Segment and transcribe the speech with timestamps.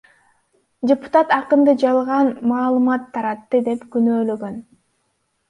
[0.91, 4.59] Депутат акынды жалган маалымат таратты деп күнөөлөгөн.